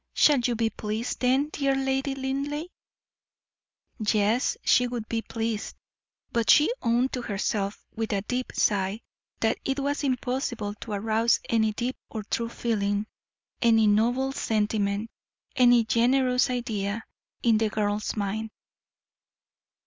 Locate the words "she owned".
6.49-7.13